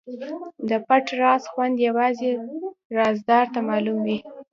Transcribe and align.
د 0.69 0.71
پټ 0.87 1.05
راز 1.21 1.43
خوند 1.51 1.75
یوازې 1.87 2.29
رازدار 2.97 3.45
ته 3.53 3.59
معلوم 3.67 3.97
وي. 4.05 4.17